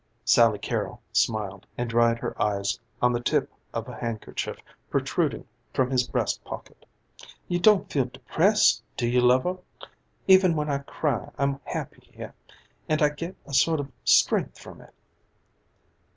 [0.25, 4.57] Sally Carol smiled and dried her eyes on the tip of a handkerchief
[4.89, 6.87] protruding from his breast pocket.
[7.47, 9.59] "You don't feel depressed, do you, lover?
[10.27, 12.33] Even when I cry I'm happy here,
[12.89, 14.95] and I get a sort of strength from it."